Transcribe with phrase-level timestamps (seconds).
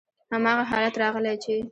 [0.31, 1.55] هماغه حالت راغلی چې: